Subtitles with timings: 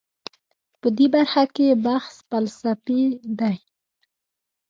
[0.79, 3.03] په دې برخه کې بحث فلسفي
[3.39, 3.55] دی.